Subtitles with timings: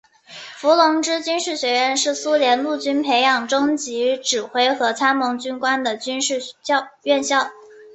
[0.57, 6.39] 伏龙芝军事学院是苏联陆军培养中级指挥和参谋军官的军事
[7.03, 7.51] 院校。